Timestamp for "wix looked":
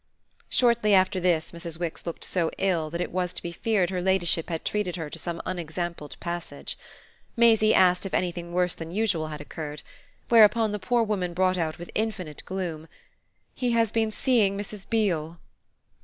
1.79-2.23